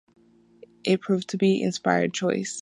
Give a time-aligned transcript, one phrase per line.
[0.83, 2.59] It proved to be an inspired choice.